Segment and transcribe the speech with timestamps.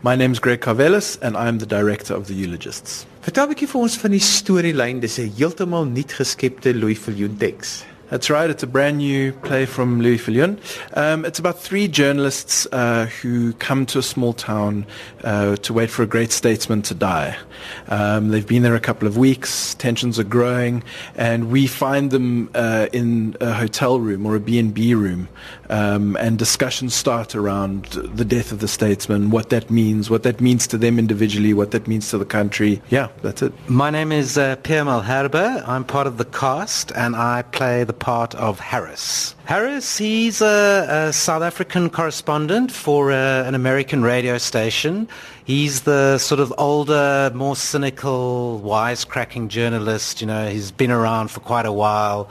[0.00, 3.04] My name's Greg Carvelis and I'm the director of the Eulogists.
[3.20, 5.00] Vertel 'n bietjie vir ons van die storielyn.
[5.00, 7.82] Dis 'n heeltemal nuut geskepte Louis Viljoen teks.
[8.10, 8.48] That's right.
[8.48, 10.58] It's a brand new play from Louis Viljoen.
[10.96, 14.86] Um, it's about three journalists uh, who come to a small town
[15.24, 17.36] uh, to wait for a great statesman to die.
[17.88, 19.74] Um, they've been there a couple of weeks.
[19.74, 20.82] Tensions are growing,
[21.16, 25.28] and we find them uh, in a hotel room or a B&B room,
[25.68, 30.40] um, and discussions start around the death of the statesman, what that means, what that
[30.40, 32.80] means to them individually, what that means to the country.
[32.88, 33.52] Yeah, that's it.
[33.68, 35.68] My name is uh, Pierre Malherbe.
[35.68, 39.34] I'm part of the cast, and I play the part of Harris.
[39.44, 45.08] Harris, he's a, a South African correspondent for uh, an American radio station.
[45.44, 50.20] He's the sort of older, more cynical, wisecracking journalist.
[50.20, 52.28] You know, he's been around for quite a while.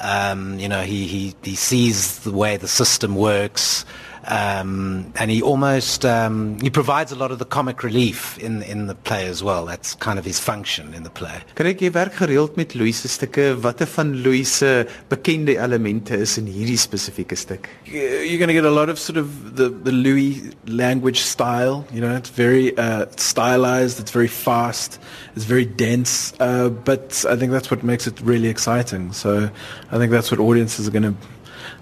[0.00, 3.84] Um, you know, he, he, he sees the way the system works.
[4.26, 8.86] Um, and he almost um, he provides a lot of the comic relief in in
[8.86, 9.64] the play as well.
[9.64, 11.40] That's kind of his function in the play.
[11.56, 13.60] Ek jy werk gereeld met Louis se stukke?
[13.62, 17.68] Watter van Louis se bekende elemente is in hierdie spesifieke stuk?
[17.84, 21.84] You're going to get a lot of sort of the the Louis language style.
[21.92, 24.00] You know, it's very uh, stylized.
[24.00, 24.98] It's very fast.
[25.36, 26.34] It's very dense.
[26.40, 29.12] Uh, but I think that's what makes it really exciting.
[29.12, 29.50] So
[29.90, 31.14] I think that's what audiences are going to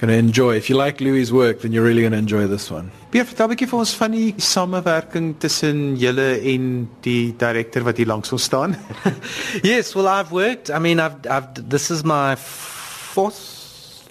[0.00, 0.56] going to enjoy.
[0.56, 2.90] If you like Louis' work, then you're really going to enjoy this one.
[3.10, 8.00] Pierre, vertel 'n bietjie vir ons van die samewerking tussen julle en die direkteur wat
[8.00, 8.76] hier langs ons staan.
[9.62, 10.70] yes, well I've worked.
[10.70, 13.60] I mean, I've I've this is my fourth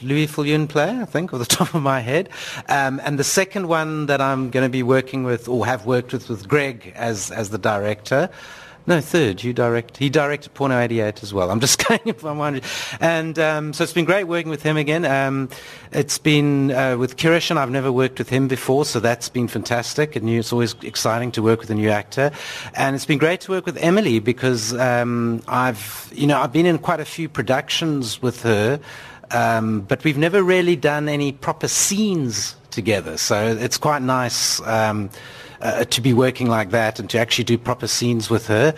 [0.02, 2.30] Louis Viljoen play, I think, off the top of my head.
[2.67, 6.14] Um, and the second one that I'm going to be working with, or have worked
[6.14, 8.30] with, with Greg as, as the director.
[8.88, 9.44] No, third.
[9.44, 9.97] You direct.
[9.97, 11.52] He directed Porno 88 as well.
[11.52, 12.63] I'm just going if I'm wondering.
[12.99, 15.05] And um, so it's been great working with him again.
[15.05, 15.49] Um,
[15.91, 17.58] it's been uh, with Kiroshan.
[17.58, 20.16] I've never worked with him before, so that's been fantastic.
[20.16, 22.31] And it's always exciting to work with a new actor.
[22.73, 26.66] And it's been great to work with Emily because um, I've, you know, I've been
[26.66, 28.80] in quite a few productions with her,
[29.31, 33.17] um, but we've never really done any proper scenes together.
[33.17, 34.61] So it's quite nice.
[34.61, 35.09] Um,
[35.61, 38.73] uh, to be working like that and to actually do proper scenes with her.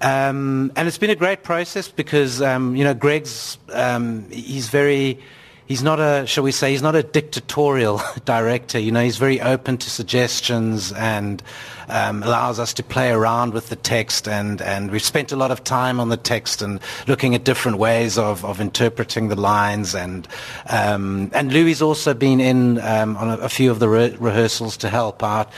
[0.00, 5.18] Um, and it's been a great process because, um, you know, Greg's, um, he's very,
[5.66, 8.78] he's not a, shall we say, he's not a dictatorial director.
[8.78, 11.42] You know, he's very open to suggestions and
[11.88, 14.28] um, allows us to play around with the text.
[14.28, 17.78] And, and we've spent a lot of time on the text and looking at different
[17.78, 19.94] ways of, of interpreting the lines.
[19.94, 20.28] And,
[20.68, 24.76] um, and Louis also been in um, on a, a, few of the re- rehearsals
[24.78, 25.50] to help out.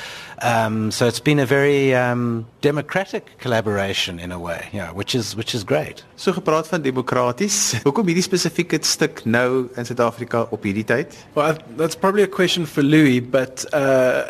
[0.43, 5.37] Um, so it's been a very um, democratic collaboration in a way, yeah, which is
[5.37, 6.05] which is great.
[6.17, 7.75] So gepraat van demokraties.
[7.85, 11.17] Hoekom hierdie spesifieke stuk nou in Suid-Afrika op hierdie tyd?
[11.35, 14.25] Well, that's probably a question for Louis, but uh,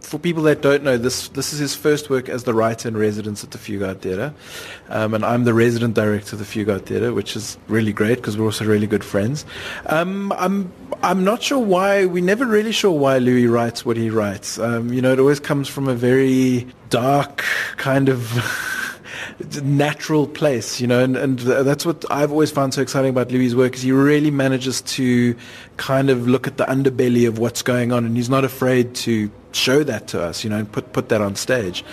[0.00, 2.96] for people that don't know, this this is his first work as the writer in
[2.96, 4.32] residence at the Fugard Theatre,
[4.88, 8.38] um, and I'm the resident director of the Fugard Theatre, which is really great because
[8.38, 9.44] we're also really good friends.
[9.86, 14.10] Um, I'm I'm not sure why we're never really sure why Louis writes what he
[14.10, 14.58] writes.
[14.58, 17.44] Um, you know, it always comes from a very dark
[17.76, 18.72] kind of.
[19.62, 23.54] natural place, you know, and, and that's what I've always found so exciting about Louis'
[23.54, 25.36] work is he really manages to
[25.76, 29.30] kind of look at the underbelly of what's going on, and he's not afraid to
[29.56, 31.84] show that to us, you know, put put that on stage.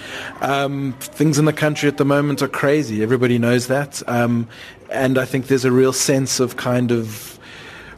[0.42, 3.02] Um, things in the country at the moment are crazy.
[3.04, 4.48] Everybody knows that, um,
[4.90, 7.40] and I think there's a real sense of kind of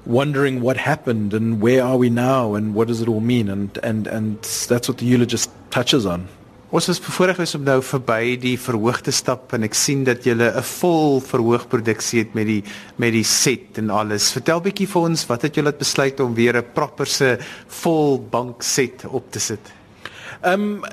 [0.05, 3.77] wondering what happened and where are we now and what does it all mean, and
[3.83, 6.27] and and that's what the eulogist touches on.
[6.73, 10.33] Ons is bevoorreg om nou verby die verhoog te stap en ek sien dat jy
[10.33, 12.63] 'n vol verhoogproduksie het met die
[12.97, 14.31] met die set en alles.
[14.31, 17.37] Vertel bietjie vir ons wat het julle besluit om weer 'n properse
[17.67, 19.61] vol bank set op te sit?
[20.43, 20.83] Um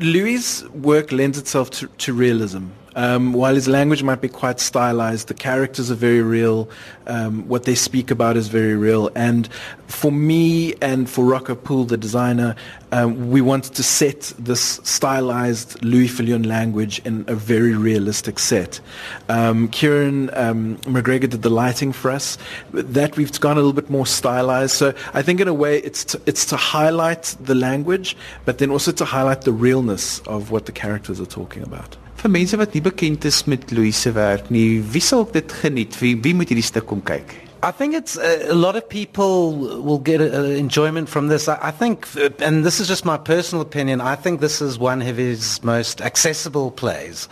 [0.00, 2.64] Louis' work lends itself to, to realism.
[2.98, 6.68] Um, while his language might be quite stylized, the characters are very real.
[7.06, 9.08] Um, what they speak about is very real.
[9.14, 9.48] And
[9.86, 12.56] for me and for Rocco Poole, the designer,
[12.90, 18.80] um, we wanted to set this stylized Louis Viljoen language in a very realistic set.
[19.28, 22.36] Um, Kieran um, McGregor did the lighting for us.
[22.72, 24.74] That we've gone a little bit more stylized.
[24.74, 28.70] So I think in a way it's to, it's to highlight the language, but then
[28.70, 31.96] also to highlight the realness of what the characters are talking about.
[32.18, 35.98] Vir mense wat nie bekend is met Louis se werk nie, wie sal dit geniet?
[36.02, 37.36] Wie wie moet hierdie stuk kom kyk?
[37.60, 41.48] I think it's uh, a lot of people will get a, a enjoyment from this.
[41.48, 44.00] I, I think, uh, and this is just my personal opinion.
[44.00, 47.28] I think this is one of his most accessible plays.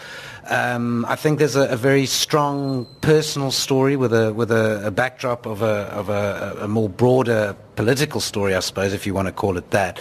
[0.49, 4.91] Um, I think there's a, a, very strong personal story with a with a, a
[4.91, 9.27] backdrop of a of a, a more broader political story, I suppose, if you want
[9.27, 10.01] to call it that.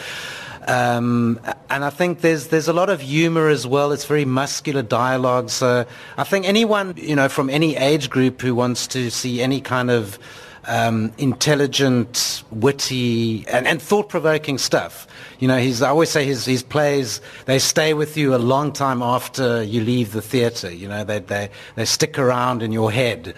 [0.68, 1.40] Um,
[1.70, 3.92] and I think there's there's a lot of humor as well.
[3.92, 5.50] It's very muscular dialogue.
[5.50, 5.86] So
[6.18, 9.92] I think anyone you know from any age group who wants to see any kind
[9.92, 10.18] of
[10.68, 15.08] um, intelligent, witty, and, and thought-provoking stuff.
[15.40, 18.72] You know, he's, I always say his, his plays, they stay with you a long
[18.72, 20.72] time after you leave the theatre.
[20.72, 23.36] You know, they, they, they stick around in your head.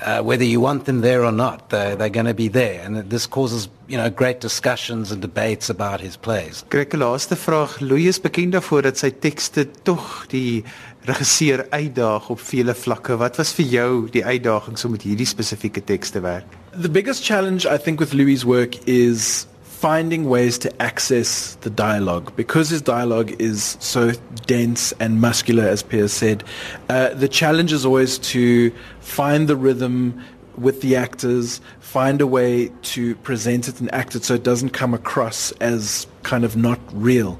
[0.00, 2.82] Uh, whether you want them there or not, they're, they're going to be there.
[2.82, 6.64] And this causes, you know, great discussions and debates about his plays.
[6.68, 7.80] Greg, laaste vraag.
[7.80, 10.64] Louis is bekend daarvoor dat sy tekste tog die
[11.06, 13.16] regisseur uitdaag op vele vlakke.
[13.20, 16.58] Wat was vir jou die uitdagings om met hierdie spesifieke tekste werk?
[16.74, 19.46] The biggest challenge I think with Louis' work is
[19.84, 24.12] finding ways to access the dialogue because his dialogue is so
[24.46, 26.42] dense and muscular, as Pierre said.
[26.88, 30.18] Uh, the challenge is always to find the rhythm
[30.56, 34.70] with the actors, find a way to present it and act it so it doesn't
[34.70, 37.38] come across as kind of not real.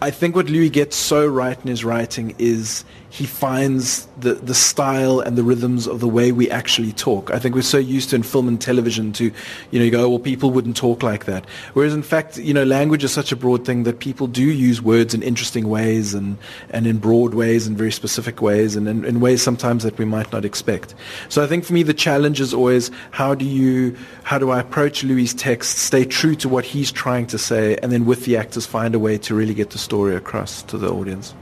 [0.00, 4.54] I think what Louis gets so right in his writing is he finds the, the
[4.54, 7.30] style and the rhythms of the way we actually talk.
[7.30, 9.26] I think we're so used to in film and television to,
[9.70, 11.46] you know, you go, oh, well, people wouldn't talk like that.
[11.74, 14.82] Whereas in fact, you know, language is such a broad thing that people do use
[14.82, 16.38] words in interesting ways and,
[16.70, 20.04] and in broad ways and very specific ways and in, in ways sometimes that we
[20.04, 20.96] might not expect.
[21.28, 24.58] So I think for me, the challenge is always how do you, how do I
[24.58, 28.36] approach Louis' text, stay true to what he's trying to say, and then with the
[28.36, 31.36] actors find a way to really get the story across to the audience.